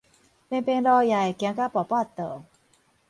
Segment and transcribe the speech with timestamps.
[0.03, 0.25] 平平路也會行
[1.55, 2.41] 甲跋跋倒？